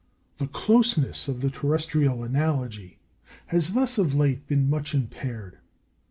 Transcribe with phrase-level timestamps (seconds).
[0.39, 2.97] The closeness of the terrestrial analogy
[3.45, 5.59] has thus of late been much impaired.